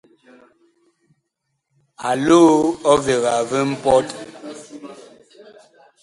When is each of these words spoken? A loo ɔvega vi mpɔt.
A 2.07 2.09
loo 2.27 2.51
ɔvega 2.91 3.33
vi 3.49 3.59
mpɔt. 3.71 4.07